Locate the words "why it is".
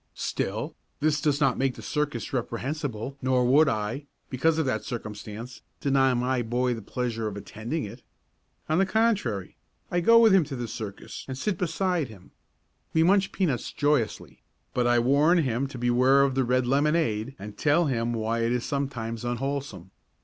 18.11-18.65